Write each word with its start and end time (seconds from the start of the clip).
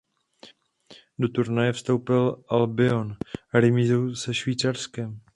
Do 1.19 1.29
turnaje 1.29 1.73
vstoupil 1.73 2.43
"Albion" 2.49 3.17
remízou 3.53 4.15
se 4.15 4.33
Švýcarskem. 4.33 5.19